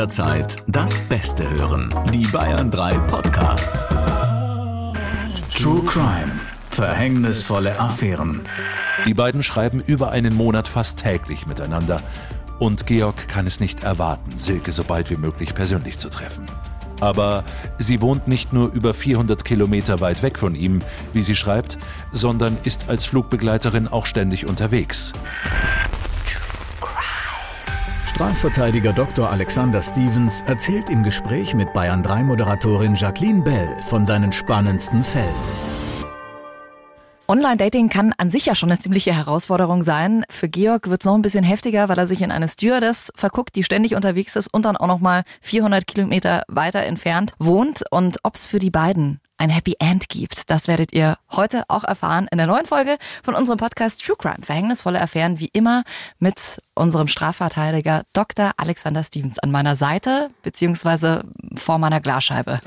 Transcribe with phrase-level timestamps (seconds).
[0.00, 1.94] jederzeit das Beste hören.
[2.10, 3.86] Die Bayern 3 Podcasts.
[5.54, 6.32] True Crime.
[6.70, 8.40] Verhängnisvolle Affären.
[9.04, 12.00] Die beiden schreiben über einen Monat fast täglich miteinander.
[12.58, 16.46] Und Georg kann es nicht erwarten, Silke so bald wie möglich persönlich zu treffen.
[17.02, 17.44] Aber
[17.76, 20.80] sie wohnt nicht nur über 400 Kilometer weit weg von ihm,
[21.12, 21.76] wie sie schreibt,
[22.10, 25.12] sondern ist als Flugbegleiterin auch ständig unterwegs.
[28.20, 29.30] Strafverteidiger Dr.
[29.30, 35.24] Alexander Stevens erzählt im Gespräch mit Bayern 3 Moderatorin Jacqueline Bell von seinen spannendsten Fällen.
[37.28, 40.24] Online-Dating kann an sich ja schon eine ziemliche Herausforderung sein.
[40.28, 43.56] Für Georg wird es noch ein bisschen heftiger, weil er sich in eine Stewardess verguckt,
[43.56, 47.84] die ständig unterwegs ist und dann auch noch mal 400 Kilometer weiter entfernt wohnt.
[47.90, 50.50] Und ob es für die beiden ein Happy End gibt.
[50.50, 54.42] Das werdet ihr heute auch erfahren in der neuen Folge von unserem Podcast True Crime.
[54.42, 55.82] Verhängnisvolle Affären, wie immer
[56.18, 58.52] mit unserem Strafverteidiger Dr.
[58.58, 61.24] Alexander Stevens an meiner Seite, beziehungsweise
[61.56, 62.60] vor meiner Glasscheibe.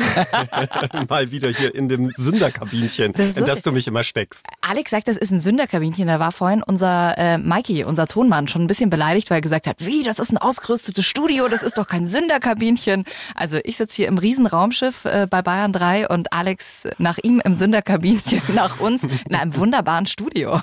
[1.09, 4.47] Mal wieder hier in dem Sünderkabinchen, das in das du mich immer steckst.
[4.61, 6.07] Alex sagt, das ist ein Sünderkabinchen.
[6.07, 9.67] Da war vorhin unser äh, Mikey, unser Tonmann, schon ein bisschen beleidigt, weil er gesagt
[9.67, 13.05] hat, wie, das ist ein ausgerüstetes Studio, das ist doch kein Sünderkabinchen.
[13.35, 17.41] Also ich sitze hier im Riesenraumschiff äh, bei Bayern 3 und Alex unterwegs, nach ihm
[17.43, 20.61] im Sünderkabinchen, nach uns in einem wunderbaren Studio.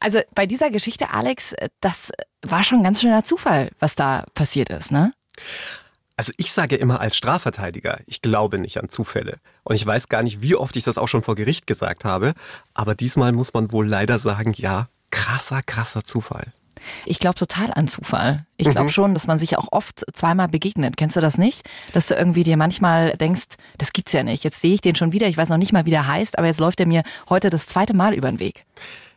[0.00, 4.92] Also bei dieser Geschichte, Alex, das war schon ganz schöner Zufall, was da passiert ist,
[4.92, 5.12] ne?
[6.16, 9.38] Also ich sage immer als Strafverteidiger, ich glaube nicht an Zufälle.
[9.64, 12.34] Und ich weiß gar nicht, wie oft ich das auch schon vor Gericht gesagt habe.
[12.72, 16.52] Aber diesmal muss man wohl leider sagen, ja, krasser, krasser Zufall.
[17.06, 18.44] Ich glaube total an Zufall.
[18.56, 18.90] Ich glaube mhm.
[18.90, 20.96] schon, dass man sich auch oft zweimal begegnet.
[20.96, 21.62] Kennst du das nicht?
[21.92, 24.44] Dass du irgendwie dir manchmal denkst, das gibt's ja nicht.
[24.44, 25.26] Jetzt sehe ich den schon wieder.
[25.26, 27.66] Ich weiß noch nicht mal, wie der heißt, aber jetzt läuft er mir heute das
[27.66, 28.64] zweite Mal über den Weg.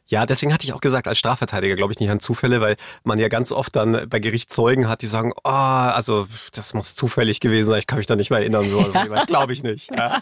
[0.08, 3.20] Ja, deswegen hatte ich auch gesagt, als Strafverteidiger glaube ich nicht an Zufälle, weil man
[3.20, 7.40] ja ganz oft dann bei Gericht Zeugen hat, die sagen, oh, also das muss zufällig
[7.40, 8.70] gewesen sein, ich kann mich da nicht mehr erinnern.
[8.70, 9.92] So, also, glaube ich nicht.
[9.92, 10.22] Ja.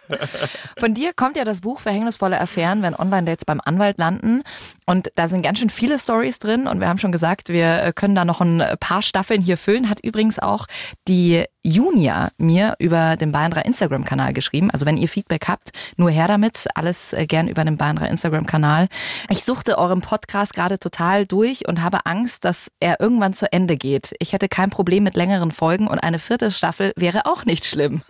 [0.78, 4.44] Von dir kommt ja das Buch Verhängnisvolle Affären, wenn Online-Dates beim Anwalt landen.
[4.86, 6.68] Und da sind ganz schön viele Stories drin.
[6.68, 9.90] Und wir haben schon gesagt, wir können da noch ein paar Staffeln hier füllen.
[9.90, 10.68] Hat übrigens auch
[11.08, 14.70] die Junia mir über den Bayern 3 Instagram-Kanal geschrieben.
[14.70, 16.68] Also wenn ihr Feedback habt, nur her damit.
[16.76, 18.88] Alles äh, gern über den Bayern 3 Instagram-Kanal.
[19.30, 23.78] Ich suchte euren Podcast gerade total durch und habe Angst, dass er irgendwann zu Ende
[23.78, 24.14] geht.
[24.20, 28.04] Ich hätte kein Problem mit längeren Folgen und eine vierte Staffel wäre auch nicht schlimm.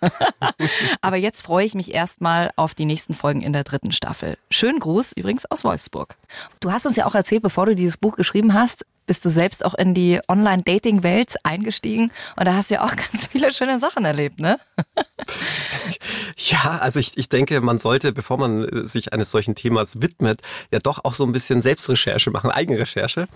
[1.02, 4.38] Aber jetzt freue ich mich erstmal auf die nächsten Folgen in der dritten Staffel.
[4.50, 6.18] Schönen Gruß übrigens aus Wolfsburg.
[6.60, 9.66] Du hast uns ja auch erzählt, bevor du dieses Buch geschrieben hast, bist du selbst
[9.66, 14.06] auch in die Online-Dating-Welt eingestiegen und da hast du ja auch ganz viele schöne Sachen
[14.06, 14.60] erlebt, ne?
[16.38, 20.42] Ja, also ich, ich denke, man sollte, bevor man äh, sich eines solchen Themas widmet,
[20.72, 23.28] ja doch auch so ein bisschen Selbstrecherche machen, Eigenrecherche.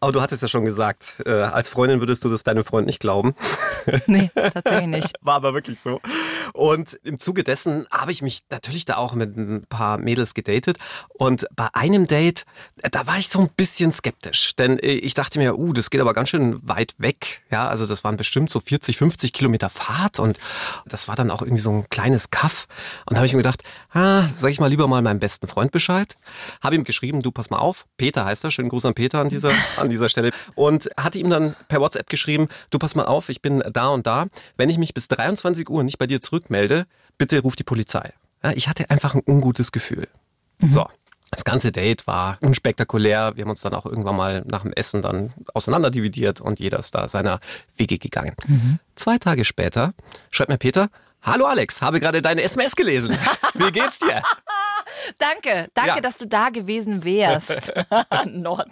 [0.00, 3.00] Aber du hattest ja schon gesagt, äh, als Freundin würdest du das deinem Freund nicht
[3.00, 3.34] glauben.
[4.06, 5.14] Nee, tatsächlich nicht.
[5.22, 6.00] War aber wirklich so.
[6.52, 10.78] Und im Zuge dessen habe ich mich natürlich da auch mit ein paar Mädels gedatet.
[11.08, 12.44] Und bei einem Date,
[12.82, 14.54] äh, da war ich so ein bisschen skeptisch.
[14.56, 17.40] Denn äh, ich dachte mir, uh, das geht aber ganz schön weit weg.
[17.50, 20.20] Ja, also das waren bestimmt so 40, 50 Kilometer Fahrt.
[20.20, 20.38] Und
[20.84, 22.66] das war dann auch irgendwie so ein kleines Kaff.
[23.06, 25.72] Und da habe ich mir gedacht, ah, sag ich mal lieber mal meinem besten Freund
[25.72, 26.18] Bescheid.
[26.62, 27.86] Habe ihm geschrieben, du pass mal auf.
[27.96, 28.50] Peter heißt er.
[28.50, 30.30] Schönen Gruß an Peter an dieser, an dieser Stelle.
[30.54, 34.06] Und hatte ihm dann per WhatsApp geschrieben, du pass mal auf, ich bin da und
[34.06, 34.26] da.
[34.58, 36.84] Wenn ich mich bis 23 Uhr nicht bei dir zurückmelde,
[37.16, 38.12] bitte ruf die Polizei.
[38.44, 40.06] Ja, ich hatte einfach ein ungutes Gefühl.
[40.58, 40.68] Mhm.
[40.68, 40.86] So.
[41.30, 43.32] Das ganze Date war unspektakulär.
[43.36, 46.94] Wir haben uns dann auch irgendwann mal nach dem Essen dann auseinanderdividiert und jeder ist
[46.94, 47.40] da seiner
[47.76, 48.34] Wege gegangen.
[48.46, 48.78] Mhm.
[48.94, 49.92] Zwei Tage später
[50.30, 50.88] schreibt mir Peter,
[51.22, 53.18] Hallo Alex, habe gerade deine SMS gelesen.
[53.54, 54.22] Wie geht's dir?
[55.18, 56.00] danke, danke, ja.
[56.00, 57.72] dass du da gewesen wärst.
[58.26, 58.68] Not.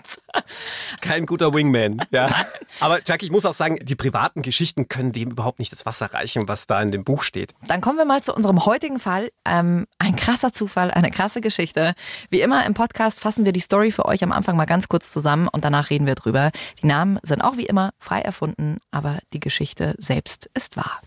[1.00, 2.04] Kein guter Wingman.
[2.10, 2.28] Ja.
[2.80, 6.12] Aber Jack, ich muss auch sagen, die privaten Geschichten können dem überhaupt nicht das Wasser
[6.12, 7.54] reichen, was da in dem Buch steht.
[7.66, 9.30] Dann kommen wir mal zu unserem heutigen Fall.
[9.44, 11.94] Ähm, ein krasser Zufall, eine krasse Geschichte.
[12.30, 15.12] Wie immer im Podcast fassen wir die Story für euch am Anfang mal ganz kurz
[15.12, 16.50] zusammen und danach reden wir drüber.
[16.82, 21.00] Die Namen sind auch wie immer frei erfunden, aber die Geschichte selbst ist wahr.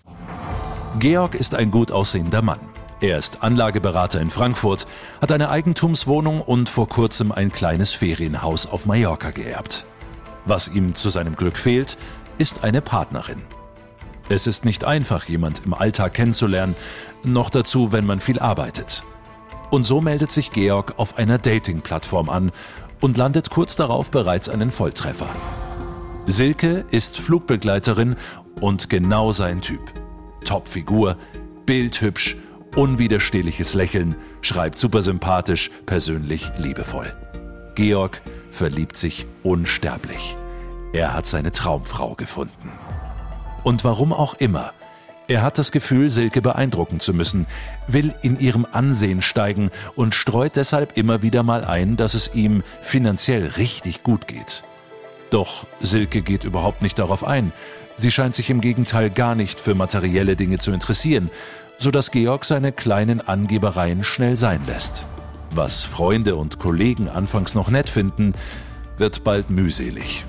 [1.00, 2.60] Georg ist ein gut aussehender Mann.
[3.02, 4.86] Er ist Anlageberater in Frankfurt,
[5.22, 9.86] hat eine Eigentumswohnung und vor kurzem ein kleines Ferienhaus auf Mallorca geerbt.
[10.46, 11.98] Was ihm zu seinem Glück fehlt,
[12.38, 13.42] ist eine Partnerin.
[14.28, 16.76] Es ist nicht einfach, jemand im Alltag kennenzulernen,
[17.24, 19.04] noch dazu, wenn man viel arbeitet.
[19.72, 22.52] Und so meldet sich Georg auf einer Dating-Plattform an
[23.00, 25.30] und landet kurz darauf bereits einen Volltreffer.
[26.26, 28.18] Silke ist Flugbegleiterin
[28.60, 29.82] und genau sein Typ.
[30.44, 31.18] Topfigur,
[31.66, 32.36] bildhübsch,
[32.76, 37.12] unwiderstehliches Lächeln, schreibt super sympathisch, persönlich liebevoll.
[37.76, 38.22] Georg
[38.52, 40.38] verliebt sich unsterblich.
[40.94, 42.72] Er hat seine Traumfrau gefunden.
[43.64, 44.74] Und warum auch immer.
[45.28, 47.46] Er hat das Gefühl, Silke beeindrucken zu müssen,
[47.88, 52.64] will in ihrem Ansehen steigen und streut deshalb immer wieder mal ein, dass es ihm
[52.82, 54.64] finanziell richtig gut geht.
[55.30, 57.52] Doch Silke geht überhaupt nicht darauf ein.
[57.96, 61.30] Sie scheint sich im Gegenteil gar nicht für materielle Dinge zu interessieren,
[61.80, 65.08] so dass Georg seine kleinen Angebereien schnell sein lässt.
[65.52, 68.34] Was Freunde und Kollegen anfangs noch nett finden,
[68.98, 70.26] wird bald mühselig.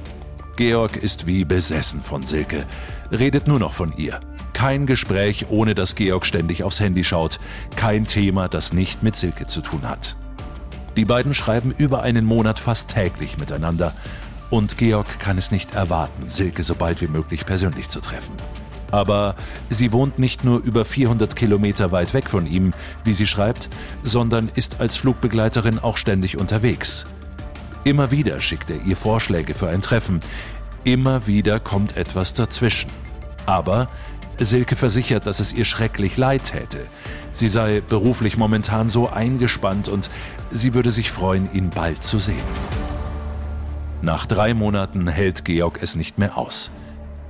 [0.57, 2.65] Georg ist wie besessen von Silke,
[3.11, 4.21] redet nur noch von ihr.
[4.53, 7.41] Kein Gespräch, ohne dass Georg ständig aufs Handy schaut,
[7.77, 10.17] kein Thema, das nicht mit Silke zu tun hat.
[10.97, 13.95] Die beiden schreiben über einen Monat fast täglich miteinander
[14.51, 18.35] und Georg kann es nicht erwarten, Silke so bald wie möglich persönlich zu treffen.
[18.91, 19.35] Aber
[19.69, 22.73] sie wohnt nicht nur über 400 Kilometer weit weg von ihm,
[23.05, 23.69] wie sie schreibt,
[24.03, 27.07] sondern ist als Flugbegleiterin auch ständig unterwegs.
[27.85, 30.21] Immer wieder schickt er ihr Vorschläge für ein Treffen.
[30.85, 32.91] Immer wieder kommt etwas dazwischen.
[33.47, 33.89] Aber
[34.39, 36.81] Silke versichert, dass es ihr schrecklich leid täte.
[37.33, 40.11] Sie sei beruflich momentan so eingespannt und
[40.51, 42.37] sie würde sich freuen, ihn bald zu sehen.
[44.03, 46.71] Nach drei Monaten hält Georg es nicht mehr aus.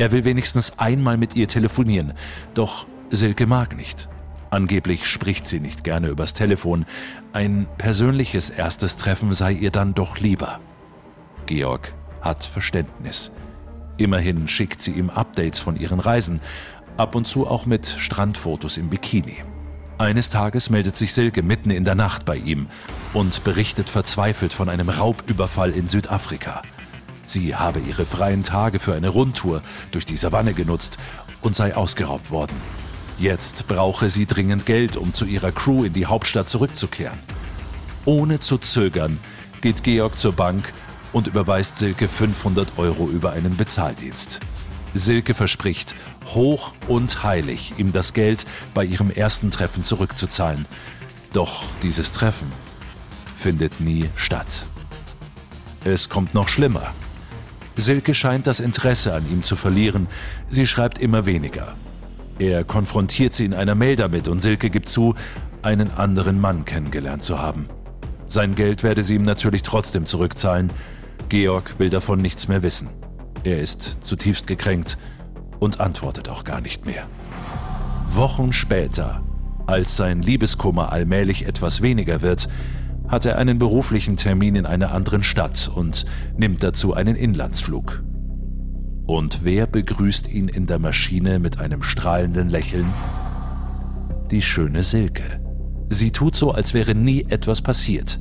[0.01, 2.15] Er will wenigstens einmal mit ihr telefonieren,
[2.55, 4.09] doch Silke mag nicht.
[4.49, 6.87] Angeblich spricht sie nicht gerne übers Telefon.
[7.35, 10.59] Ein persönliches erstes Treffen sei ihr dann doch lieber.
[11.45, 11.93] Georg
[12.23, 13.31] hat Verständnis.
[13.99, 16.41] Immerhin schickt sie ihm Updates von ihren Reisen,
[16.97, 19.45] ab und zu auch mit Strandfotos im Bikini.
[19.99, 22.69] Eines Tages meldet sich Silke mitten in der Nacht bei ihm
[23.13, 26.63] und berichtet verzweifelt von einem Raubüberfall in Südafrika.
[27.31, 29.63] Sie habe ihre freien Tage für eine Rundtour
[29.93, 30.99] durch die Savanne genutzt
[31.43, 32.57] und sei ausgeraubt worden.
[33.19, 37.21] Jetzt brauche sie dringend Geld, um zu ihrer Crew in die Hauptstadt zurückzukehren.
[38.05, 39.21] Ohne zu zögern
[39.61, 40.73] geht Georg zur Bank
[41.13, 44.41] und überweist Silke 500 Euro über einen Bezahldienst.
[44.93, 45.95] Silke verspricht,
[46.35, 48.45] hoch und heilig ihm das Geld
[48.75, 50.67] bei ihrem ersten Treffen zurückzuzahlen.
[51.33, 52.51] Doch dieses Treffen
[53.37, 54.67] findet nie statt.
[55.85, 56.93] Es kommt noch schlimmer.
[57.77, 60.09] Silke scheint das Interesse an ihm zu verlieren.
[60.49, 61.75] Sie schreibt immer weniger.
[62.39, 65.15] Er konfrontiert sie in einer Mail damit und Silke gibt zu,
[65.63, 67.67] einen anderen Mann kennengelernt zu haben.
[68.29, 70.73] Sein Geld werde sie ihm natürlich trotzdem zurückzahlen.
[71.29, 72.89] Georg will davon nichts mehr wissen.
[73.45, 74.99] Er ist zutiefst gekränkt
[75.59, 77.07] und antwortet auch gar nicht mehr.
[78.07, 79.23] Wochen später,
[79.67, 82.49] als sein Liebeskummer allmählich etwas weniger wird,
[83.11, 88.03] hat er einen beruflichen Termin in einer anderen Stadt und nimmt dazu einen Inlandsflug.
[89.07, 92.87] Und wer begrüßt ihn in der Maschine mit einem strahlenden Lächeln?
[94.31, 95.41] Die schöne Silke.
[95.89, 98.21] Sie tut so, als wäre nie etwas passiert.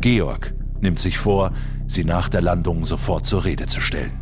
[0.00, 1.52] Georg nimmt sich vor,
[1.86, 4.12] sie nach der Landung sofort zur Rede zu stellen.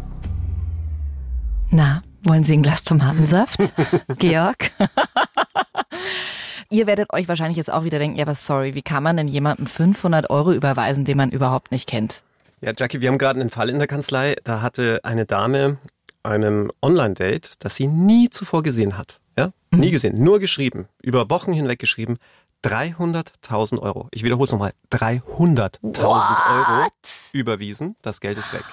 [1.71, 3.59] Na, wollen Sie ein Glas Tomatensaft?
[4.19, 4.71] Georg?
[6.71, 9.27] Ihr werdet euch wahrscheinlich jetzt auch wieder denken, ja, was sorry, wie kann man denn
[9.27, 12.23] jemandem 500 Euro überweisen, den man überhaupt nicht kennt?
[12.61, 14.37] Ja, Jackie, wir haben gerade einen Fall in der Kanzlei.
[14.45, 15.79] Da hatte eine Dame
[16.23, 19.19] einem Online-Date, das sie nie zuvor gesehen hat.
[19.39, 19.53] Ja?
[19.71, 19.81] Mhm.
[19.81, 22.19] Nie gesehen, nur geschrieben, über Wochen hinweg geschrieben.
[22.65, 24.09] 300.000 Euro.
[24.11, 24.73] Ich wiederhole es nochmal.
[24.91, 26.89] 300.000 Euro
[27.33, 27.97] überwiesen.
[28.03, 28.65] Das Geld ist weg.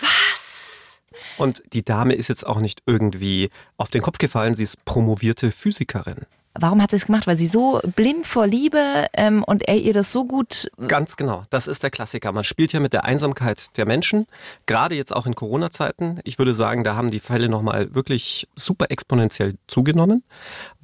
[0.00, 1.00] Was?
[1.36, 4.56] Und die Dame ist jetzt auch nicht irgendwie auf den Kopf gefallen.
[4.56, 6.26] Sie ist promovierte Physikerin.
[6.60, 7.26] Warum hat sie es gemacht?
[7.26, 10.70] Weil sie so blind vor Liebe ähm, und er ihr das so gut.
[10.88, 11.44] Ganz genau.
[11.50, 12.32] Das ist der Klassiker.
[12.32, 14.26] Man spielt ja mit der Einsamkeit der Menschen.
[14.66, 16.20] Gerade jetzt auch in Corona-Zeiten.
[16.24, 20.24] Ich würde sagen, da haben die Fälle nochmal wirklich super exponentiell zugenommen,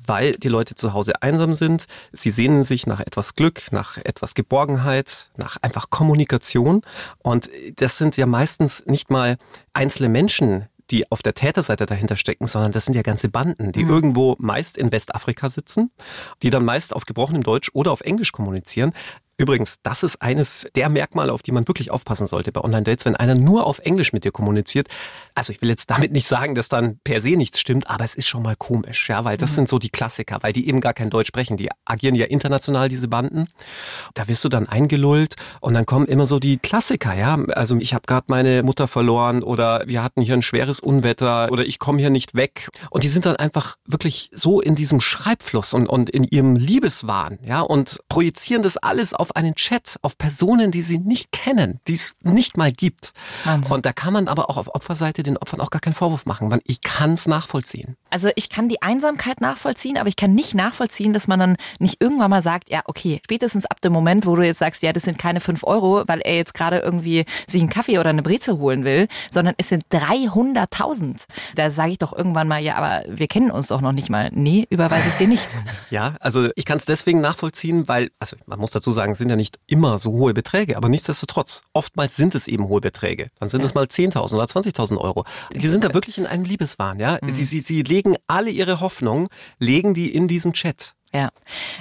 [0.07, 1.87] weil die Leute zu Hause einsam sind.
[2.13, 6.83] Sie sehnen sich nach etwas Glück, nach etwas Geborgenheit, nach einfach Kommunikation.
[7.19, 9.39] Und das sind ja meistens nicht mal
[9.73, 13.85] einzelne Menschen, die auf der Täterseite dahinter stecken, sondern das sind ja ganze Banden, die
[13.85, 13.91] mhm.
[13.91, 15.91] irgendwo meist in Westafrika sitzen,
[16.43, 18.93] die dann meist auf gebrochenem Deutsch oder auf Englisch kommunizieren.
[19.37, 23.17] Übrigens, das ist eines der Merkmale, auf die man wirklich aufpassen sollte bei Online-Dates, wenn
[23.17, 24.89] einer nur auf Englisch mit dir kommuniziert.
[25.35, 28.15] Also ich will jetzt damit nicht sagen, dass dann per se nichts stimmt, aber es
[28.15, 29.55] ist schon mal komisch, ja, weil das mhm.
[29.55, 31.57] sind so die Klassiker, weil die eben gar kein Deutsch sprechen.
[31.57, 33.49] Die agieren ja international, diese Banden.
[34.15, 37.35] Da wirst du dann eingelullt und dann kommen immer so die Klassiker, ja.
[37.55, 41.65] Also ich habe gerade meine Mutter verloren oder wir hatten hier ein schweres Unwetter oder
[41.65, 42.69] ich komme hier nicht weg.
[42.91, 47.39] Und die sind dann einfach wirklich so in diesem Schreibfluss und, und in ihrem Liebeswahn,
[47.45, 51.81] ja, und projizieren das alles auf auf einen Chat, auf Personen, die sie nicht kennen,
[51.89, 53.15] die es nicht mal gibt.
[53.45, 53.73] Wahnsinn.
[53.73, 56.51] Und da kann man aber auch auf Opferseite den Opfern auch gar keinen Vorwurf machen,
[56.51, 57.97] weil ich kann es nachvollziehen.
[58.11, 62.03] Also ich kann die Einsamkeit nachvollziehen, aber ich kann nicht nachvollziehen, dass man dann nicht
[62.03, 65.05] irgendwann mal sagt, ja, okay, spätestens ab dem Moment, wo du jetzt sagst, ja, das
[65.05, 68.59] sind keine fünf Euro, weil er jetzt gerade irgendwie sich einen Kaffee oder eine Breze
[68.59, 71.25] holen will, sondern es sind 300.000.
[71.57, 74.31] Da sage ich doch irgendwann mal, ja, aber wir kennen uns doch noch nicht mal.
[74.35, 75.49] Nee, überweise ich dir nicht.
[75.91, 79.31] Ja, also ich kann es deswegen nachvollziehen, weil, also man muss dazu sagen, es sind
[79.31, 83.29] ja nicht immer so hohe Beträge, aber nichtsdestotrotz, oftmals sind es eben hohe Beträge.
[83.41, 83.67] Dann sind ja.
[83.67, 85.25] es mal 10.000 oder 20.000 Euro.
[85.53, 87.19] Die sind da wirklich in einem Liebeswahn, ja.
[87.23, 87.33] Mhm.
[87.33, 89.29] Sie, sie, sie legen alle ihre Hoffnung,
[89.59, 90.95] legen die in diesen Chat.
[91.15, 91.31] Ja.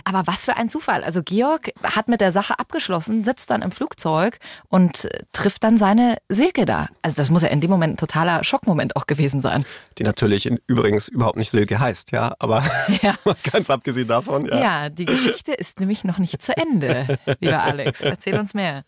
[0.03, 1.03] Aber was für ein Zufall.
[1.03, 4.37] Also Georg hat mit der Sache abgeschlossen, sitzt dann im Flugzeug
[4.69, 6.89] und äh, trifft dann seine Silke da.
[7.01, 9.65] Also das muss ja in dem Moment ein totaler Schockmoment auch gewesen sein.
[9.97, 12.35] Die natürlich in, übrigens überhaupt nicht Silke heißt, ja.
[12.37, 12.63] Aber
[13.01, 13.15] ja.
[13.51, 14.59] ganz abgesehen davon, ja.
[14.59, 18.01] Ja, die Geschichte ist nämlich noch nicht zu Ende, lieber Alex.
[18.01, 18.83] Erzähl uns mehr.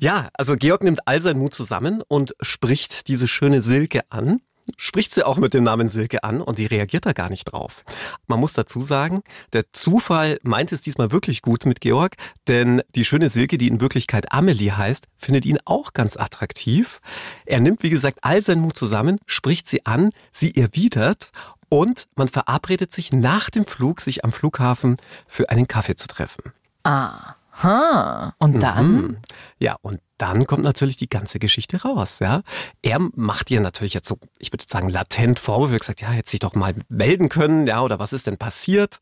[0.00, 4.40] Ja, also Georg nimmt all seinen Mut zusammen und spricht diese schöne Silke an
[4.76, 7.84] spricht sie auch mit dem Namen Silke an und die reagiert da gar nicht drauf.
[8.26, 12.16] Man muss dazu sagen, der Zufall meint es diesmal wirklich gut mit Georg,
[12.48, 17.00] denn die schöne Silke, die in Wirklichkeit Amelie heißt, findet ihn auch ganz attraktiv.
[17.44, 21.30] Er nimmt, wie gesagt, all seinen Mut zusammen, spricht sie an, sie erwidert
[21.68, 24.96] und man verabredet sich nach dem Flug, sich am Flughafen
[25.26, 26.52] für einen Kaffee zu treffen.
[26.84, 27.34] Ah.
[27.62, 28.92] Ha, und dann?
[28.92, 29.16] Mhm.
[29.58, 32.18] Ja, und dann kommt natürlich die ganze Geschichte raus.
[32.18, 32.42] Ja,
[32.82, 35.78] er macht ihr natürlich jetzt so, ich würde sagen, latent Vorwürfe.
[35.78, 38.98] Gesagt, ja, hätte sich doch mal melden können, ja, oder was ist denn passiert?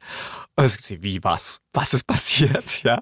[0.57, 1.61] Und sie, wie was?
[1.73, 2.55] Was ist passiert?
[2.85, 3.01] Ja,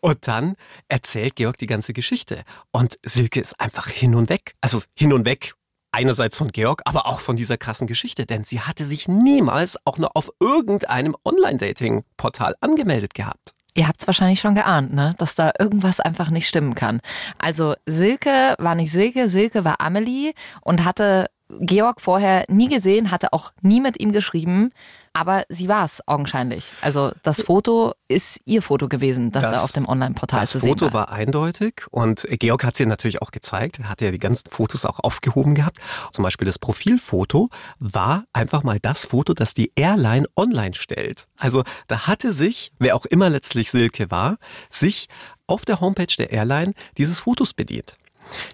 [0.00, 0.54] und dann
[0.88, 4.54] erzählt Georg die ganze Geschichte und Silke ist einfach hin und weg.
[4.60, 5.54] Also hin und weg
[5.90, 9.98] einerseits von Georg, aber auch von dieser krassen Geschichte, denn sie hatte sich niemals auch
[9.98, 13.55] nur auf irgendeinem Online-Dating-Portal angemeldet gehabt.
[13.76, 15.10] Ihr habt es wahrscheinlich schon geahnt, ne?
[15.18, 17.00] dass da irgendwas einfach nicht stimmen kann.
[17.36, 21.26] Also Silke war nicht Silke, Silke war Amelie und hatte
[21.60, 24.72] Georg vorher nie gesehen, hatte auch nie mit ihm geschrieben.
[25.16, 26.72] Aber sie war es augenscheinlich.
[26.82, 30.68] Also das Foto ist ihr Foto gewesen, das, das da auf dem Online-Portal zu sehen
[30.68, 30.76] war.
[30.76, 33.78] Das Foto war eindeutig und Georg hat sie natürlich auch gezeigt.
[33.78, 35.78] Er hatte ja die ganzen Fotos auch aufgehoben gehabt.
[36.12, 41.26] Zum Beispiel das Profilfoto war einfach mal das Foto, das die Airline online stellt.
[41.38, 44.36] Also da hatte sich, wer auch immer letztlich Silke war,
[44.68, 45.08] sich
[45.46, 47.96] auf der Homepage der Airline dieses Fotos bedient.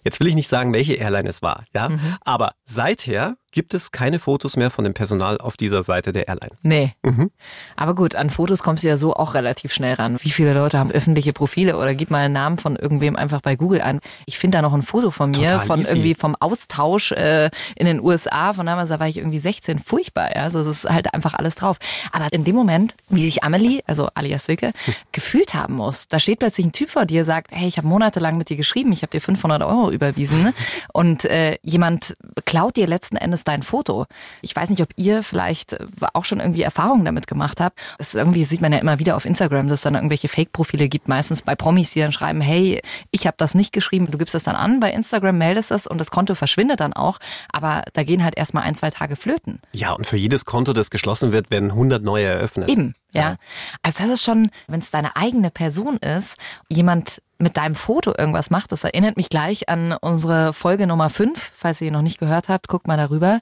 [0.04, 2.16] Jetzt will ich nicht sagen, welche Airline es war, ja, mhm.
[2.24, 6.52] aber seither gibt es keine Fotos mehr von dem Personal auf dieser Seite der Airline.
[6.62, 6.94] Nee.
[7.02, 7.30] Mhm.
[7.76, 10.18] Aber gut, an Fotos kommst du ja so auch relativ schnell ran.
[10.22, 13.54] Wie viele Leute haben öffentliche Profile oder gib mal einen Namen von irgendwem einfach bei
[13.56, 14.00] Google an.
[14.26, 15.92] Ich finde da noch ein Foto von mir, Total von easy.
[15.92, 18.54] irgendwie vom Austausch äh, in den USA.
[18.54, 19.78] Von damals, da war ich irgendwie 16.
[19.78, 20.42] Furchtbar, ja.
[20.42, 21.76] Also es ist halt einfach alles drauf.
[22.10, 24.94] Aber in dem Moment, wie sich Amelie, also alias Silke, hm.
[25.12, 28.38] gefühlt haben muss, da steht plötzlich ein Typ vor dir, sagt, hey, ich habe monatelang
[28.38, 30.54] mit dir geschrieben, ich habe dir 500 Euro überwiesen
[30.92, 32.16] und äh, jemand
[32.46, 34.06] klaut dir letzten Endes ist dein Foto.
[34.40, 37.78] Ich weiß nicht, ob ihr vielleicht äh, auch schon irgendwie Erfahrungen damit gemacht habt.
[37.98, 41.08] Das irgendwie sieht man ja immer wieder auf Instagram, dass es dann irgendwelche Fake-Profile gibt,
[41.08, 42.80] meistens bei Promis, die dann schreiben, hey,
[43.10, 44.10] ich habe das nicht geschrieben.
[44.10, 47.18] Du gibst das dann an bei Instagram, meldest das und das Konto verschwindet dann auch.
[47.52, 49.60] Aber da gehen halt erstmal ein, zwei Tage flöten.
[49.72, 52.68] Ja, und für jedes Konto, das geschlossen wird, werden 100 neue eröffnet.
[52.68, 52.94] Eben.
[53.12, 53.36] Ja.
[53.82, 58.50] Also das ist schon, wenn es deine eigene Person ist, jemand mit deinem Foto irgendwas
[58.50, 61.52] macht, das erinnert mich gleich an unsere Folge Nummer 5.
[61.54, 63.40] Falls ihr noch nicht gehört habt, guckt mal darüber.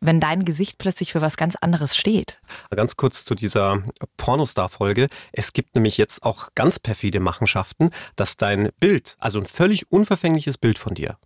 [0.00, 2.40] Wenn dein Gesicht plötzlich für was ganz anderes steht.
[2.70, 3.82] Ganz kurz zu dieser
[4.16, 5.08] Pornostar-Folge.
[5.32, 10.56] Es gibt nämlich jetzt auch ganz perfide Machenschaften, dass dein Bild, also ein völlig unverfängliches
[10.56, 11.16] Bild von dir,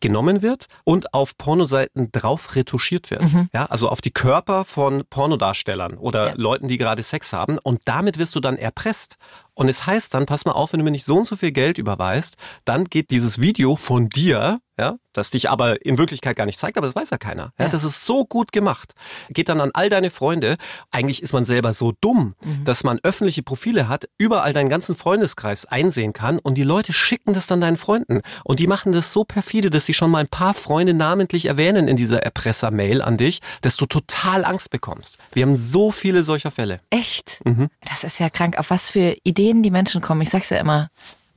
[0.00, 3.22] genommen wird und auf Pornoseiten drauf retuschiert wird.
[3.22, 3.48] Mhm.
[3.52, 6.34] Ja, also auf die Körper von Pornodarstellern oder ja.
[6.36, 7.58] Leuten, die gerade Sex haben.
[7.58, 9.16] Und damit wirst du dann erpresst.
[9.54, 11.52] Und es heißt dann, pass mal auf, wenn du mir nicht so und so viel
[11.52, 16.46] Geld überweist, dann geht dieses Video von dir ja, das dich aber in Wirklichkeit gar
[16.46, 17.52] nicht zeigt, aber das weiß ja keiner.
[17.58, 17.68] Ja, ja.
[17.68, 18.94] Das ist so gut gemacht.
[19.30, 20.56] Geht dann an all deine Freunde.
[20.90, 22.64] Eigentlich ist man selber so dumm, mhm.
[22.64, 27.34] dass man öffentliche Profile hat, überall deinen ganzen Freundeskreis einsehen kann und die Leute schicken
[27.34, 28.20] das dann deinen Freunden.
[28.44, 31.88] Und die machen das so perfide, dass sie schon mal ein paar Freunde namentlich erwähnen
[31.88, 35.18] in dieser Erpresser-Mail an dich, dass du total Angst bekommst.
[35.32, 36.80] Wir haben so viele solcher Fälle.
[36.90, 37.40] Echt?
[37.44, 37.68] Mhm.
[37.88, 38.58] Das ist ja krank.
[38.58, 40.22] Auf was für Ideen die Menschen kommen.
[40.22, 40.88] Ich sag's ja immer.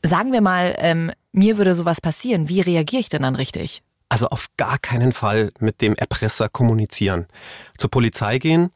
[0.03, 2.49] Sagen wir mal, ähm, mir würde sowas passieren.
[2.49, 3.81] Wie reagiere ich denn dann richtig?
[4.09, 7.27] Also auf gar keinen Fall mit dem Erpresser kommunizieren.
[7.77, 8.71] Zur Polizei gehen.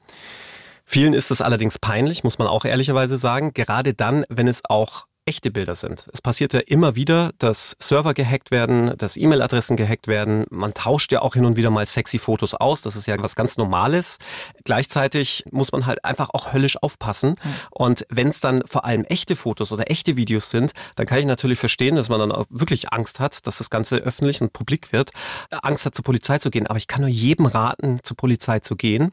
[0.86, 3.54] Vielen ist es allerdings peinlich, muss man auch ehrlicherweise sagen.
[3.54, 6.08] Gerade dann, wenn es auch echte Bilder sind.
[6.14, 10.46] Es passiert ja immer wieder, dass Server gehackt werden, dass E-Mail-Adressen gehackt werden.
[10.52, 12.84] Man tauscht ja auch hin und wieder mal sexy Fotos aus.
[12.84, 14.20] Das ist ja was ganz Normales.
[14.66, 17.32] Gleichzeitig muss man halt einfach auch höllisch aufpassen.
[17.32, 17.50] Mhm.
[17.72, 21.26] Und wenn es dann vor allem echte Fotos oder echte Videos sind, dann kann ich
[21.26, 24.94] natürlich verstehen, dass man dann auch wirklich Angst hat, dass das Ganze öffentlich und publik
[24.94, 25.10] wird.
[25.50, 26.68] Angst hat, zur Polizei zu gehen.
[26.68, 29.12] Aber ich kann nur jedem raten, zur Polizei zu gehen.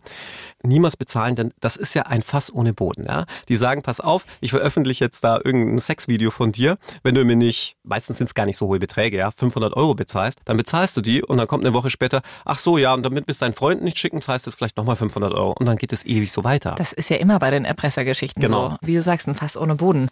[0.62, 3.06] Niemals bezahlen, denn das ist ja ein Fass ohne Boden.
[3.06, 3.24] Ja?
[3.48, 6.78] Die sagen, pass auf, ich veröffentliche jetzt da irgendein Sexvideo von dir.
[7.02, 9.94] Wenn du mir nicht, meistens sind es gar nicht so hohe Beträge, ja, 500 Euro
[9.94, 13.04] bezahlst, dann bezahlst du die und dann kommt eine Woche später, ach so, ja, und
[13.04, 15.66] damit wir es deinen Freunden nicht schicken, zahlst du es vielleicht nochmal 500 Euro und
[15.66, 16.74] dann geht es ewig so weiter.
[16.76, 18.70] Das ist ja immer bei den Erpressergeschichten genau.
[18.70, 18.76] so.
[18.82, 20.08] Wie du sagst, ein Fass ohne Boden.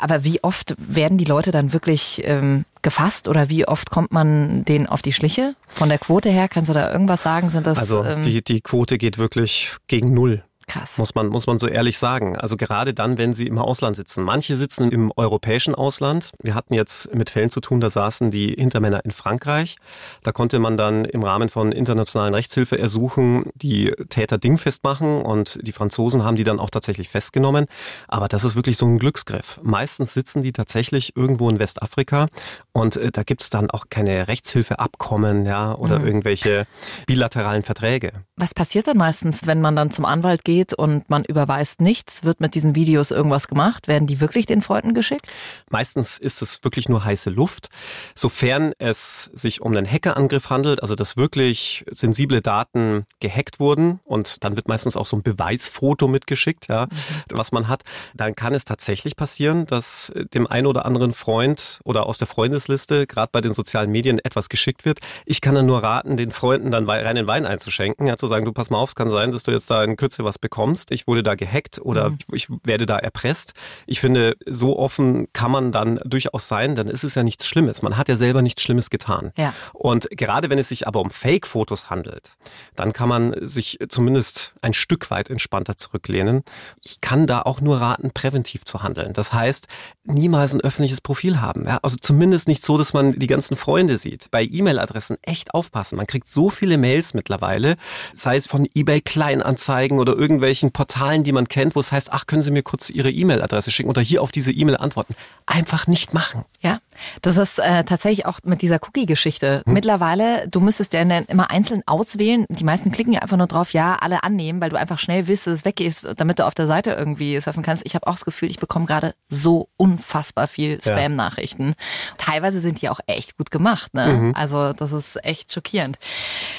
[0.00, 4.64] Aber wie oft werden die Leute dann wirklich ähm, gefasst oder wie oft kommt man
[4.64, 5.54] denen auf die Schliche?
[5.66, 7.50] Von der Quote her, kannst du da irgendwas sagen?
[7.50, 10.44] Sind das, also ähm, die, die Quote geht wirklich gegen null.
[10.66, 10.98] Krass.
[10.98, 12.36] Muss man, muss man so ehrlich sagen.
[12.36, 14.24] Also gerade dann, wenn sie im Ausland sitzen.
[14.24, 16.30] Manche sitzen im europäischen Ausland.
[16.42, 19.76] Wir hatten jetzt mit Fällen zu tun, da saßen die Hintermänner in Frankreich.
[20.22, 25.58] Da konnte man dann im Rahmen von internationalen Rechtshilfe ersuchen, die Täter dingfest machen und
[25.66, 27.66] die Franzosen haben die dann auch tatsächlich festgenommen.
[28.08, 29.60] Aber das ist wirklich so ein Glücksgriff.
[29.62, 32.28] Meistens sitzen die tatsächlich irgendwo in Westafrika
[32.72, 36.06] und äh, da gibt's dann auch keine Rechtshilfeabkommen, ja, oder mhm.
[36.06, 36.66] irgendwelche
[37.06, 38.12] bilateralen Verträge.
[38.36, 40.53] Was passiert dann meistens, wenn man dann zum Anwalt geht?
[40.54, 43.88] Geht und man überweist nichts, wird mit diesen Videos irgendwas gemacht?
[43.88, 45.26] Werden die wirklich den Freunden geschickt?
[45.70, 47.68] Meistens ist es wirklich nur heiße Luft.
[48.14, 54.44] Sofern es sich um einen Hackerangriff handelt, also dass wirklich sensible Daten gehackt wurden und
[54.44, 56.88] dann wird meistens auch so ein Beweisfoto mitgeschickt, ja, mhm.
[57.32, 57.82] was man hat,
[58.14, 63.06] dann kann es tatsächlich passieren, dass dem einen oder anderen Freund oder aus der Freundesliste,
[63.06, 65.00] gerade bei den sozialen Medien, etwas geschickt wird.
[65.26, 68.52] Ich kann dann nur raten, den Freunden dann reinen Wein einzuschenken, ja, zu sagen, du
[68.52, 70.92] pass mal auf, es kann sein, dass du jetzt da in Kürze was bekommst.
[70.92, 72.18] Ich wurde da gehackt oder mhm.
[72.32, 73.54] ich werde da erpresst.
[73.86, 77.80] Ich finde, so offen kann man dann durchaus sein, dann ist es ja nichts Schlimmes.
[77.80, 79.32] Man hat ja selber nichts Schlimmes getan.
[79.38, 79.54] Ja.
[79.72, 82.36] Und gerade wenn es sich aber um Fake-Fotos handelt,
[82.76, 86.44] dann kann man sich zumindest ein Stück weit entspannter zurücklehnen.
[86.84, 89.14] Ich kann da auch nur raten, präventiv zu handeln.
[89.14, 89.66] Das heißt,
[90.04, 91.64] niemals ein öffentliches Profil haben.
[91.64, 91.78] Ja?
[91.82, 94.30] Also zumindest nicht so, dass man die ganzen Freunde sieht.
[94.30, 95.96] Bei E-Mail-Adressen echt aufpassen.
[95.96, 97.76] Man kriegt so viele Mails mittlerweile,
[98.12, 102.12] sei es von eBay Kleinanzeigen oder irgend irgendwelchen Portalen, die man kennt, wo es heißt,
[102.12, 105.14] ach, können Sie mir kurz Ihre E-Mail-Adresse schicken oder hier auf diese E-Mail antworten.
[105.46, 106.44] Einfach nicht machen.
[106.60, 106.80] Ja,
[107.22, 109.62] das ist äh, tatsächlich auch mit dieser Cookie-Geschichte.
[109.64, 109.72] Hm.
[109.72, 112.46] Mittlerweile, du müsstest ja immer einzeln auswählen.
[112.48, 115.46] Die meisten klicken ja einfach nur drauf, ja, alle annehmen, weil du einfach schnell willst,
[115.46, 117.84] dass es weg ist, damit du auf der Seite irgendwie surfen kannst.
[117.86, 121.68] Ich habe auch das Gefühl, ich bekomme gerade so unfassbar viel Spam-Nachrichten.
[121.68, 121.74] Ja.
[122.18, 123.94] Teilweise sind die auch echt gut gemacht.
[123.94, 124.06] Ne?
[124.06, 124.34] Mhm.
[124.34, 125.98] Also das ist echt schockierend.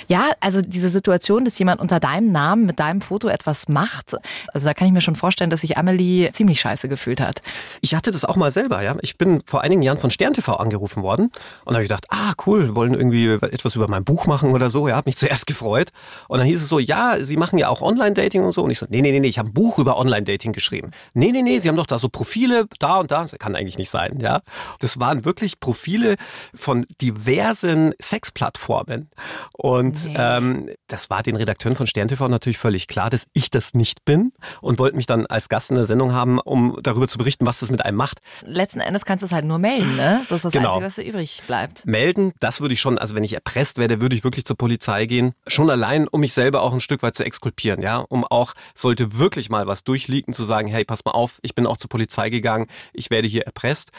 [0.08, 4.16] Ja, also diese Situation, dass jemand unter deinem Namen mit deinem Foto etwas macht,
[4.54, 7.42] also da kann ich mir schon vorstellen, dass sich Amelie ziemlich scheiße gefühlt hat.
[7.82, 8.96] Ich hatte das auch mal selber, ja.
[9.02, 11.26] Ich bin vor einigen Jahren von Stern TV angerufen worden
[11.66, 14.70] und da habe ich gedacht, ah cool, wollen irgendwie etwas über mein Buch machen oder
[14.70, 14.88] so.
[14.88, 15.92] Ja, habe mich zuerst gefreut
[16.28, 18.80] und dann hieß es so, ja, Sie machen ja auch Online-Dating und so und ich
[18.80, 20.92] so, nee, nee, nee, nee ich habe ein Buch über Online-Dating geschrieben.
[21.14, 23.22] Nee, nee, nee, Sie haben doch da so Profile da und da.
[23.24, 24.42] Das kann eigentlich nicht sein, ja.
[24.80, 26.16] Das waren wirklich Profile
[26.54, 29.10] von diversen Sexplattformen
[29.54, 30.16] und nee.
[30.18, 34.06] ähm, das war den Redakteuren von Stern TV natürlich völlig klar, dass ich das nicht
[34.06, 37.46] bin und wollten mich dann als Gast in der Sendung haben, um darüber zu berichten,
[37.46, 38.20] was das mit einem macht.
[38.44, 40.15] Letzten Endes kannst du es halt nur melden, ne?
[40.30, 40.76] Das ist das genau.
[40.76, 41.86] Einzige, was da übrig bleibt.
[41.86, 45.06] Melden, das würde ich schon, also wenn ich erpresst werde, würde ich wirklich zur Polizei
[45.06, 45.34] gehen.
[45.48, 47.98] Schon allein, um mich selber auch ein Stück weit zu exkulpieren, ja?
[47.98, 51.66] Um auch, sollte wirklich mal was durchliegen, zu sagen, hey, pass mal auf, ich bin
[51.68, 53.92] auch zur Polizei gegangen, ich werde hier erpresst.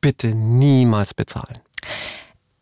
[0.00, 1.58] Bitte niemals bezahlen.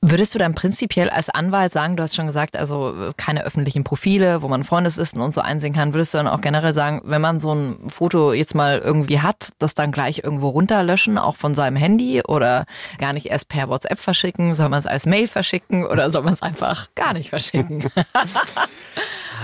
[0.05, 4.43] Würdest du dann prinzipiell als Anwalt sagen, du hast schon gesagt, also keine öffentlichen Profile,
[4.43, 7.39] wo man Freundeslisten und so einsehen kann, würdest du dann auch generell sagen, wenn man
[7.39, 11.77] so ein Foto jetzt mal irgendwie hat, das dann gleich irgendwo runterlöschen, auch von seinem
[11.77, 12.67] Handy oder
[12.99, 16.35] gar nicht erst per WhatsApp verschicken, soll man es als Mail verschicken oder soll man
[16.35, 17.85] es einfach gar nicht verschicken?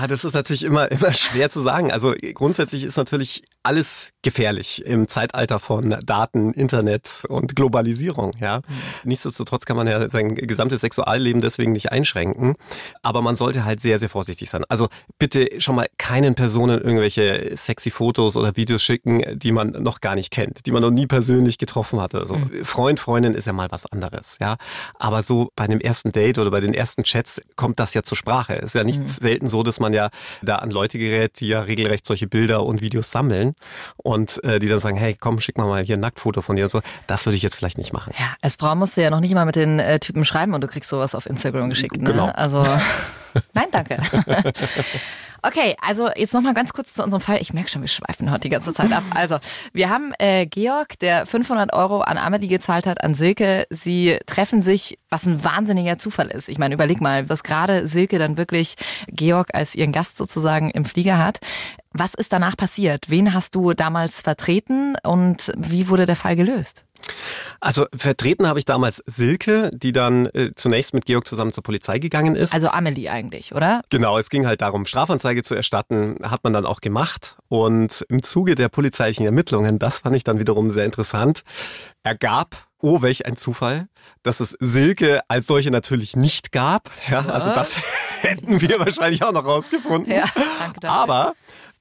[0.00, 1.92] Ja, das ist natürlich immer, immer schwer zu sagen.
[1.92, 8.32] Also grundsätzlich ist natürlich alles gefährlich im Zeitalter von Daten, Internet und Globalisierung.
[8.40, 8.62] Ja, mhm.
[9.04, 12.54] nichtsdestotrotz kann man ja sein gesamtes Sexualleben deswegen nicht einschränken.
[13.02, 14.64] Aber man sollte halt sehr, sehr vorsichtig sein.
[14.70, 20.00] Also bitte schon mal keinen Personen irgendwelche sexy Fotos oder Videos schicken, die man noch
[20.00, 22.20] gar nicht kennt, die man noch nie persönlich getroffen hatte.
[22.20, 22.64] Also mhm.
[22.64, 24.38] Freund, Freundin ist ja mal was anderes.
[24.40, 24.56] Ja,
[24.98, 28.16] aber so bei einem ersten Date oder bei den ersten Chats kommt das ja zur
[28.16, 28.54] Sprache.
[28.54, 29.06] Ist ja nicht mhm.
[29.06, 30.08] selten so, dass man ja
[30.40, 33.54] da an Leute gerät, die ja regelrecht solche Bilder und Videos sammeln
[33.96, 36.64] und äh, die dann sagen, hey, komm, schick mal mal hier ein Nacktfoto von dir
[36.64, 36.80] und so.
[37.06, 38.12] Das würde ich jetzt vielleicht nicht machen.
[38.18, 40.62] Ja, als Frau musst du ja noch nicht mal mit den äh, Typen schreiben und
[40.62, 41.96] du kriegst sowas auf Instagram geschickt.
[41.98, 42.10] Ne?
[42.10, 42.26] Genau.
[42.26, 42.66] Also,
[43.54, 43.98] nein, danke.
[45.42, 47.38] Okay, also jetzt nochmal ganz kurz zu unserem Fall.
[47.40, 49.04] Ich merke schon, wir schweifen heute die ganze Zeit ab.
[49.14, 49.38] Also,
[49.72, 53.66] wir haben äh, Georg, der 500 Euro an Amelie gezahlt hat, an Silke.
[53.70, 56.48] Sie treffen sich, was ein wahnsinniger Zufall ist.
[56.48, 58.74] Ich meine, überleg mal, dass gerade Silke dann wirklich
[59.06, 61.38] Georg als ihren Gast sozusagen im Flieger hat.
[61.92, 63.08] Was ist danach passiert?
[63.08, 66.84] Wen hast du damals vertreten und wie wurde der Fall gelöst?
[67.60, 71.98] Also vertreten habe ich damals Silke, die dann äh, zunächst mit Georg zusammen zur Polizei
[71.98, 72.54] gegangen ist.
[72.54, 73.82] Also Amelie eigentlich, oder?
[73.90, 77.36] Genau, es ging halt darum, Strafanzeige zu erstatten, hat man dann auch gemacht.
[77.48, 81.42] Und im Zuge der polizeilichen Ermittlungen, das fand ich dann wiederum sehr interessant,
[82.02, 83.88] ergab Oh, welch ein Zufall,
[84.22, 86.92] dass es Silke als solche natürlich nicht gab.
[87.10, 87.76] Ja, also das
[88.20, 90.12] hätten wir wahrscheinlich auch noch rausgefunden.
[90.12, 90.26] Ja,
[90.60, 90.96] danke dafür.
[90.96, 91.34] Aber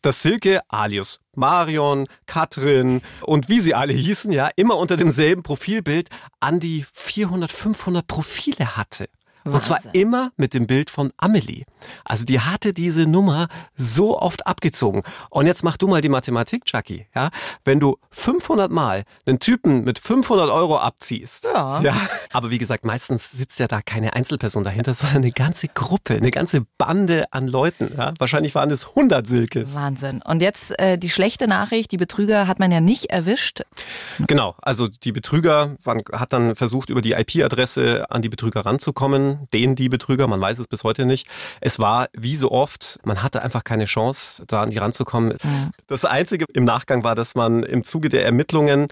[0.07, 6.07] dass Silke alias Marion, Katrin und wie sie alle hießen, ja, immer unter demselben Profilbild
[6.39, 9.09] an die 400, 500 Profile hatte.
[9.53, 11.63] Und zwar immer mit dem Bild von Amelie.
[12.03, 15.03] Also die hatte diese Nummer so oft abgezogen.
[15.29, 17.07] Und jetzt mach du mal die Mathematik, Chucky.
[17.15, 17.29] Ja?
[17.65, 21.45] Wenn du 500 Mal einen Typen mit 500 Euro abziehst.
[21.45, 21.81] Ja.
[21.81, 21.95] ja.
[22.33, 26.31] Aber wie gesagt, meistens sitzt ja da keine Einzelperson dahinter, sondern eine ganze Gruppe, eine
[26.31, 27.93] ganze Bande an Leuten.
[27.97, 28.13] Ja?
[28.19, 29.75] Wahrscheinlich waren es 100 Silkes.
[29.75, 30.21] Wahnsinn.
[30.23, 33.61] Und jetzt äh, die schlechte Nachricht, die Betrüger hat man ja nicht erwischt.
[34.27, 39.36] Genau, also die Betrüger, man hat dann versucht, über die IP-Adresse an die Betrüger ranzukommen
[39.53, 41.27] den die Betrüger, man weiß es bis heute nicht.
[41.61, 45.37] Es war wie so oft, man hatte einfach keine Chance, da an die ranzukommen.
[45.43, 45.71] Mhm.
[45.87, 48.87] Das Einzige im Nachgang war, dass man im Zuge der Ermittlungen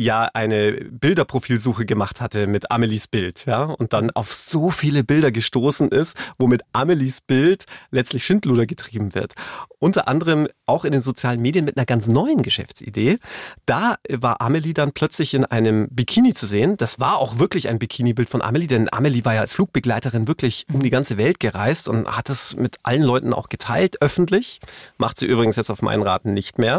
[0.00, 5.30] ja eine Bilderprofilsuche gemacht hatte mit Amelies Bild, ja, und dann auf so viele Bilder
[5.30, 9.34] gestoßen ist, wo mit Amelies Bild letztlich Schindluder getrieben wird.
[9.78, 13.18] Unter anderem auch in den sozialen Medien mit einer ganz neuen Geschäftsidee.
[13.66, 16.76] Da war Amelie dann plötzlich in einem Bikini zu sehen.
[16.76, 20.66] Das war auch wirklich ein Bikini-Bild von Amelie, denn Amelie war ja als Flugbegleiterin wirklich
[20.72, 24.60] um die ganze Welt gereist und hat es mit allen Leuten auch geteilt, öffentlich.
[24.96, 26.78] Macht sie übrigens jetzt auf meinen Raten nicht mehr.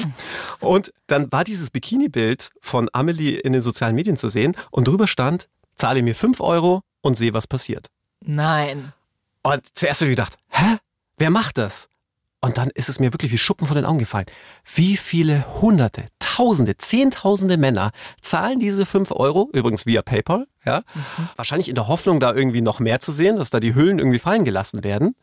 [0.59, 4.87] Und dann war dieses Bikini-Bild von Amelie Amelie in den sozialen Medien zu sehen und
[4.87, 7.87] drüber stand, zahle mir 5 Euro und sehe, was passiert.
[8.23, 8.93] Nein.
[9.43, 10.77] Und zuerst habe ich gedacht, hä?
[11.17, 11.87] Wer macht das?
[12.41, 14.25] Und dann ist es mir wirklich wie Schuppen von den Augen gefallen.
[14.73, 20.79] Wie viele Hunderte, Tausende, Zehntausende Männer zahlen diese 5 Euro, übrigens via PayPal, ja?
[20.95, 21.29] Mhm.
[21.35, 24.17] Wahrscheinlich in der Hoffnung, da irgendwie noch mehr zu sehen, dass da die Hüllen irgendwie
[24.17, 25.15] fallen gelassen werden.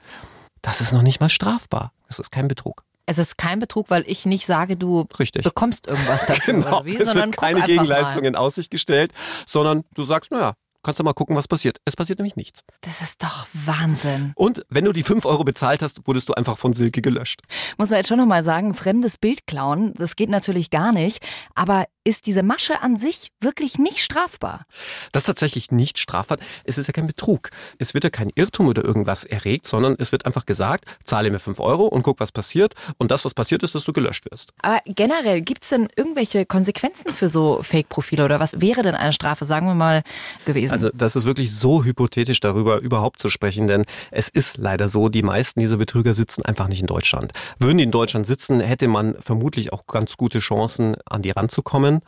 [0.62, 1.92] Das ist noch nicht mal strafbar.
[2.06, 2.84] Das ist kein Betrug.
[3.08, 5.42] Es ist kein Betrug, weil ich nicht sage, du Richtig.
[5.42, 6.54] bekommst irgendwas dafür.
[6.54, 6.76] genau.
[6.76, 9.12] Oder wie, es sondern wird keine Gegenleistung in Aussicht gestellt,
[9.46, 11.78] sondern du sagst, naja, kannst du mal gucken, was passiert.
[11.84, 12.64] Es passiert nämlich nichts.
[12.82, 14.32] Das ist doch Wahnsinn.
[14.36, 17.42] Und wenn du die 5 Euro bezahlt hast, wurdest du einfach von Silke gelöscht.
[17.76, 21.24] Muss man jetzt schon nochmal sagen, fremdes Bild klauen, das geht natürlich gar nicht.
[21.54, 24.64] Aber ist diese Masche an sich wirklich nicht strafbar.
[25.12, 26.38] Das ist tatsächlich nicht strafbar.
[26.64, 27.50] Es ist ja kein Betrug.
[27.78, 31.38] Es wird ja kein Irrtum oder irgendwas erregt, sondern es wird einfach gesagt, zahle mir
[31.38, 32.74] 5 Euro und guck, was passiert.
[32.96, 34.54] Und das, was passiert ist, dass du gelöscht wirst.
[34.62, 39.12] Aber generell, gibt es denn irgendwelche Konsequenzen für so Fake-Profile oder was wäre denn eine
[39.12, 40.02] Strafe, sagen wir mal,
[40.46, 40.67] gewesen?
[40.72, 45.08] Also das ist wirklich so hypothetisch darüber überhaupt zu sprechen, denn es ist leider so,
[45.08, 47.32] die meisten dieser Betrüger sitzen einfach nicht in Deutschland.
[47.58, 52.00] Würden die in Deutschland sitzen, hätte man vermutlich auch ganz gute Chancen, an die ranzukommen.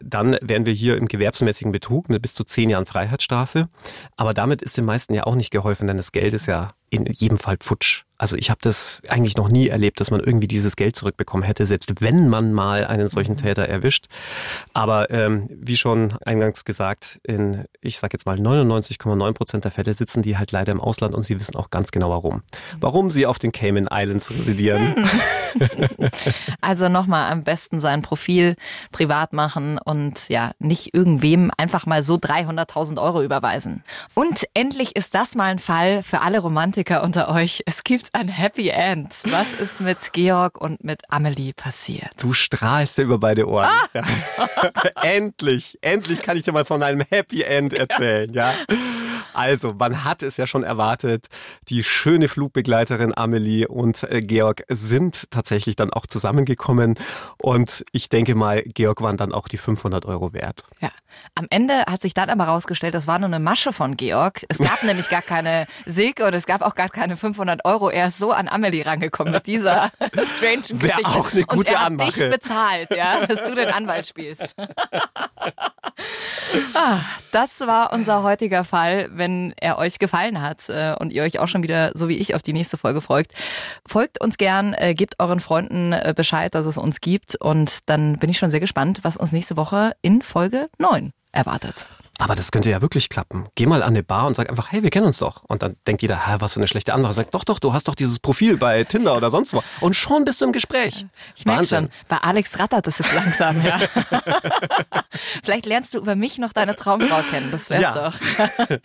[0.00, 3.68] Dann wären wir hier im gewerbsmäßigen Betrug mit bis zu zehn Jahren Freiheitsstrafe.
[4.16, 7.06] Aber damit ist den meisten ja auch nicht geholfen, denn das Geld ist ja in
[7.06, 8.05] jedem Fall futsch.
[8.18, 11.66] Also ich habe das eigentlich noch nie erlebt, dass man irgendwie dieses Geld zurückbekommen hätte,
[11.66, 13.42] selbst wenn man mal einen solchen mhm.
[13.42, 14.06] Täter erwischt.
[14.72, 19.94] Aber ähm, wie schon eingangs gesagt, in, ich sage jetzt mal 99,9 Prozent der Fälle
[19.94, 22.42] sitzen die halt leider im Ausland und sie wissen auch ganz genau warum.
[22.80, 24.94] Warum sie auf den Cayman Islands residieren.
[26.60, 28.56] Also nochmal am besten sein Profil
[28.92, 33.84] privat machen und ja, nicht irgendwem einfach mal so 300.000 Euro überweisen.
[34.14, 37.62] Und endlich ist das mal ein Fall für alle Romantiker unter euch.
[37.66, 39.14] Es gibt gibt ein Happy End.
[39.26, 42.10] Was ist mit Georg und mit Amelie passiert?
[42.18, 43.66] Du strahlst ja über beide Ohren.
[43.66, 43.86] Ah.
[43.94, 44.02] Ja.
[45.02, 48.52] endlich, endlich kann ich dir mal von einem Happy End erzählen, ja.
[48.52, 48.76] ja.
[49.36, 51.26] Also, man hat es ja schon erwartet.
[51.68, 56.94] Die schöne Flugbegleiterin Amelie und äh, Georg sind tatsächlich dann auch zusammengekommen.
[57.36, 60.64] Und ich denke mal, Georg waren dann auch die 500 Euro wert.
[60.80, 60.90] Ja.
[61.34, 64.44] Am Ende hat sich dann aber rausgestellt, das war nur eine Masche von Georg.
[64.48, 67.90] Es gab nämlich gar keine Silke und es gab auch gar keine 500 Euro.
[67.90, 70.82] Er ist so an Amelie rangekommen mit dieser strange Geschichte.
[70.82, 72.06] Wäre auch eine gute und er Anmache.
[72.08, 74.56] hat dich bezahlt, ja, dass du den Anwalt spielst.
[76.74, 77.00] ah,
[77.32, 79.08] das war unser heutiger Fall.
[79.12, 82.34] Wenn er euch gefallen hat äh, und ihr euch auch schon wieder, so wie ich,
[82.34, 83.32] auf die nächste Folge folgt,
[83.86, 88.16] folgt uns gern, äh, gebt euren Freunden äh, Bescheid, dass es uns gibt und dann
[88.16, 91.86] bin ich schon sehr gespannt, was uns nächste Woche in Folge 9 erwartet.
[92.18, 93.46] Aber das könnte ja wirklich klappen.
[93.54, 95.44] Geh mal an eine Bar und sag einfach, hey, wir kennen uns doch.
[95.48, 97.14] Und dann denkt jeder, hä, was für eine schlechte Antwort.
[97.14, 99.62] Sag, doch, doch, du hast doch dieses Profil bei Tinder oder sonst wo.
[99.80, 101.06] Und schon bist du im Gespräch.
[101.34, 103.78] Ich merke schon, bei Alex rattert das jetzt langsam, ja.
[105.44, 108.10] Vielleicht lernst du über mich noch deine Traumfrau kennen, das wär's ja.
[108.10, 108.18] doch.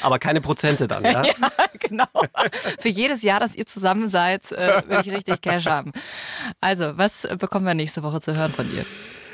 [0.00, 1.24] Aber keine Prozente dann, ja?
[1.24, 1.34] ja,
[1.78, 2.06] genau.
[2.78, 5.92] Für jedes Jahr, dass ihr zusammen seid, äh, will ich richtig Cash haben.
[6.60, 8.84] Also, was bekommen wir nächste Woche zu hören von dir?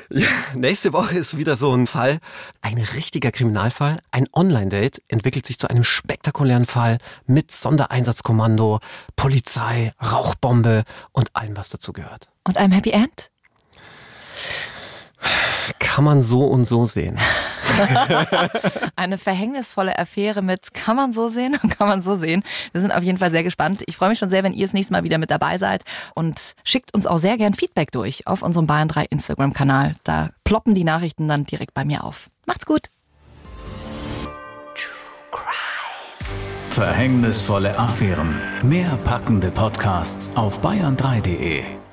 [0.09, 2.19] Ja, nächste Woche ist wieder so ein Fall.
[2.61, 3.99] Ein richtiger Kriminalfall.
[4.11, 8.79] Ein Online-Date entwickelt sich zu einem spektakulären Fall mit Sondereinsatzkommando,
[9.15, 12.29] Polizei, Rauchbombe und allem, was dazu gehört.
[12.43, 13.31] Und einem Happy End?
[15.79, 17.17] Kann man so und so sehen.
[18.95, 22.43] Eine verhängnisvolle Affäre mit kann man so sehen und kann man so sehen.
[22.71, 23.83] Wir sind auf jeden Fall sehr gespannt.
[23.87, 25.83] Ich freue mich schon sehr, wenn ihr das nächste Mal wieder mit dabei seid
[26.13, 29.95] und schickt uns auch sehr gern Feedback durch auf unserem Bayern 3 Instagram-Kanal.
[30.03, 32.27] Da ploppen die Nachrichten dann direkt bei mir auf.
[32.45, 32.89] Macht's gut.
[36.75, 38.35] Verhängnisvolle Affären.
[38.61, 41.84] Mehr packende Podcasts auf bayern3.de.